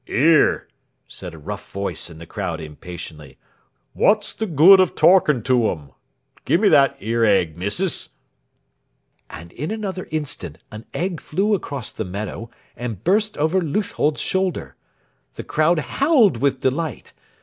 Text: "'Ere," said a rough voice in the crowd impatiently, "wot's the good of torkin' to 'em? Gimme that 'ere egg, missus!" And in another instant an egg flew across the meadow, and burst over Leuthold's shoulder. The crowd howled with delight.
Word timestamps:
"'Ere," 0.07 0.67
said 1.07 1.31
a 1.35 1.37
rough 1.37 1.71
voice 1.71 2.09
in 2.09 2.17
the 2.17 2.25
crowd 2.25 2.59
impatiently, 2.59 3.37
"wot's 3.93 4.33
the 4.33 4.47
good 4.47 4.79
of 4.79 4.95
torkin' 4.95 5.43
to 5.43 5.69
'em? 5.69 5.91
Gimme 6.43 6.69
that 6.69 6.97
'ere 6.99 7.23
egg, 7.23 7.55
missus!" 7.55 8.09
And 9.29 9.51
in 9.51 9.69
another 9.69 10.07
instant 10.09 10.57
an 10.71 10.85
egg 10.95 11.21
flew 11.21 11.53
across 11.53 11.91
the 11.91 12.03
meadow, 12.03 12.49
and 12.75 13.03
burst 13.03 13.37
over 13.37 13.61
Leuthold's 13.61 14.21
shoulder. 14.21 14.75
The 15.35 15.43
crowd 15.43 15.77
howled 15.77 16.37
with 16.37 16.61
delight. 16.61 17.13